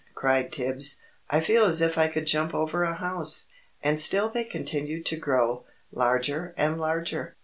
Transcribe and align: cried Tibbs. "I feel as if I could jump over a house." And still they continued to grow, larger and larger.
cried 0.15 0.51
Tibbs. 0.51 0.99
"I 1.29 1.41
feel 1.41 1.63
as 1.65 1.79
if 1.79 1.95
I 1.95 2.07
could 2.07 2.25
jump 2.25 2.55
over 2.55 2.81
a 2.81 2.95
house." 2.95 3.49
And 3.83 3.99
still 3.99 4.29
they 4.29 4.45
continued 4.45 5.05
to 5.05 5.15
grow, 5.15 5.65
larger 5.91 6.55
and 6.57 6.79
larger. 6.79 7.35